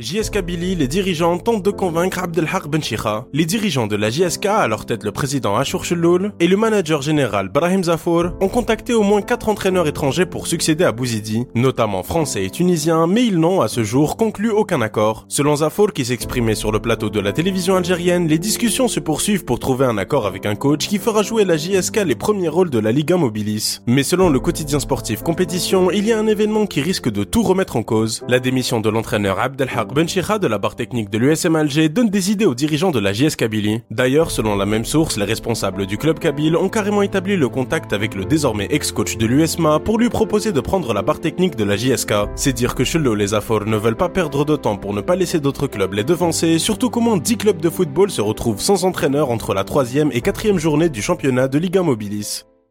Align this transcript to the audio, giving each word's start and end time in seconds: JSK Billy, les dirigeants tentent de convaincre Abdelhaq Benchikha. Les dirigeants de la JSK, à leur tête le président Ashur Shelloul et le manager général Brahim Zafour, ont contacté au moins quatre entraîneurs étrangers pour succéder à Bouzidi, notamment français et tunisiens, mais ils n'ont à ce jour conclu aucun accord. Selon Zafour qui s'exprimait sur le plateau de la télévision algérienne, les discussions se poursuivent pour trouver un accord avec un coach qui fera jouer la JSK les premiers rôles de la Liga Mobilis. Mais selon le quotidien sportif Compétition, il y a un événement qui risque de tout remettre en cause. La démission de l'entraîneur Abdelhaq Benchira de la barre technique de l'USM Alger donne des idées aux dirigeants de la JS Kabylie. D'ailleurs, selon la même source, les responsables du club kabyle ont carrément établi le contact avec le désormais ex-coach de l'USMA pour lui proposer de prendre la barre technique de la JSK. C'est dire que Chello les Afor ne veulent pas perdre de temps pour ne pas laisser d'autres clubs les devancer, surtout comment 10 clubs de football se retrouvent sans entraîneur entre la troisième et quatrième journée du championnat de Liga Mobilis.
JSK 0.00 0.42
Billy, 0.42 0.76
les 0.76 0.86
dirigeants 0.86 1.38
tentent 1.38 1.64
de 1.64 1.72
convaincre 1.72 2.20
Abdelhaq 2.20 2.68
Benchikha. 2.68 3.26
Les 3.32 3.46
dirigeants 3.46 3.88
de 3.88 3.96
la 3.96 4.10
JSK, 4.10 4.46
à 4.46 4.68
leur 4.68 4.86
tête 4.86 5.02
le 5.02 5.10
président 5.10 5.56
Ashur 5.56 5.84
Shelloul 5.84 6.32
et 6.38 6.46
le 6.46 6.56
manager 6.56 7.02
général 7.02 7.48
Brahim 7.48 7.82
Zafour, 7.82 8.26
ont 8.40 8.46
contacté 8.46 8.94
au 8.94 9.02
moins 9.02 9.22
quatre 9.22 9.48
entraîneurs 9.48 9.88
étrangers 9.88 10.24
pour 10.24 10.46
succéder 10.46 10.84
à 10.84 10.92
Bouzidi, 10.92 11.46
notamment 11.56 12.04
français 12.04 12.44
et 12.44 12.50
tunisiens, 12.50 13.08
mais 13.08 13.26
ils 13.26 13.40
n'ont 13.40 13.60
à 13.60 13.66
ce 13.66 13.82
jour 13.82 14.16
conclu 14.16 14.52
aucun 14.52 14.82
accord. 14.82 15.24
Selon 15.26 15.56
Zafour 15.56 15.92
qui 15.92 16.04
s'exprimait 16.04 16.54
sur 16.54 16.70
le 16.70 16.78
plateau 16.78 17.10
de 17.10 17.18
la 17.18 17.32
télévision 17.32 17.74
algérienne, 17.74 18.28
les 18.28 18.38
discussions 18.38 18.86
se 18.86 19.00
poursuivent 19.00 19.44
pour 19.44 19.58
trouver 19.58 19.86
un 19.86 19.98
accord 19.98 20.28
avec 20.28 20.46
un 20.46 20.54
coach 20.54 20.86
qui 20.86 20.98
fera 20.98 21.24
jouer 21.24 21.44
la 21.44 21.56
JSK 21.56 22.04
les 22.06 22.14
premiers 22.14 22.46
rôles 22.46 22.70
de 22.70 22.78
la 22.78 22.92
Liga 22.92 23.16
Mobilis. 23.16 23.80
Mais 23.88 24.04
selon 24.04 24.30
le 24.30 24.38
quotidien 24.38 24.78
sportif 24.78 25.24
Compétition, 25.24 25.90
il 25.90 26.06
y 26.06 26.12
a 26.12 26.20
un 26.20 26.28
événement 26.28 26.66
qui 26.66 26.82
risque 26.82 27.10
de 27.10 27.24
tout 27.24 27.42
remettre 27.42 27.74
en 27.74 27.82
cause. 27.82 28.22
La 28.28 28.38
démission 28.38 28.80
de 28.80 28.90
l'entraîneur 28.90 29.40
Abdelhaq 29.40 29.87
Benchira 29.94 30.38
de 30.38 30.46
la 30.46 30.58
barre 30.58 30.76
technique 30.76 31.10
de 31.10 31.18
l'USM 31.18 31.56
Alger 31.56 31.88
donne 31.88 32.10
des 32.10 32.30
idées 32.30 32.44
aux 32.44 32.54
dirigeants 32.54 32.90
de 32.90 32.98
la 32.98 33.12
JS 33.12 33.36
Kabylie. 33.36 33.80
D'ailleurs, 33.90 34.30
selon 34.30 34.54
la 34.54 34.66
même 34.66 34.84
source, 34.84 35.16
les 35.16 35.24
responsables 35.24 35.86
du 35.86 35.96
club 35.96 36.18
kabyle 36.18 36.56
ont 36.56 36.68
carrément 36.68 37.02
établi 37.02 37.36
le 37.36 37.48
contact 37.48 37.92
avec 37.92 38.14
le 38.14 38.24
désormais 38.24 38.68
ex-coach 38.70 39.16
de 39.16 39.26
l'USMA 39.26 39.80
pour 39.80 39.98
lui 39.98 40.08
proposer 40.08 40.52
de 40.52 40.60
prendre 40.60 40.92
la 40.92 41.02
barre 41.02 41.20
technique 41.20 41.56
de 41.56 41.64
la 41.64 41.76
JSK. 41.76 42.12
C'est 42.36 42.52
dire 42.52 42.74
que 42.74 42.84
Chello 42.84 43.14
les 43.14 43.34
Afor 43.34 43.64
ne 43.64 43.76
veulent 43.76 43.96
pas 43.96 44.08
perdre 44.08 44.44
de 44.44 44.56
temps 44.56 44.76
pour 44.76 44.92
ne 44.92 45.00
pas 45.00 45.16
laisser 45.16 45.40
d'autres 45.40 45.66
clubs 45.66 45.94
les 45.94 46.04
devancer, 46.04 46.58
surtout 46.58 46.90
comment 46.90 47.16
10 47.16 47.36
clubs 47.38 47.60
de 47.60 47.70
football 47.70 48.10
se 48.10 48.20
retrouvent 48.20 48.60
sans 48.60 48.84
entraîneur 48.84 49.30
entre 49.30 49.54
la 49.54 49.64
troisième 49.64 50.10
et 50.12 50.20
quatrième 50.20 50.58
journée 50.58 50.90
du 50.90 51.02
championnat 51.02 51.48
de 51.48 51.58
Liga 51.58 51.82
Mobilis. 51.82 52.47